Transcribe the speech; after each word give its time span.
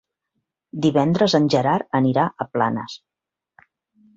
Divendres 0.85 1.35
en 1.39 1.45
Gerard 1.55 1.99
anirà 2.01 2.25
a 2.25 2.49
Planes. 2.57 2.97